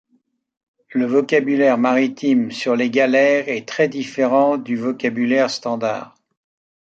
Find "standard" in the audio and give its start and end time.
5.51-6.15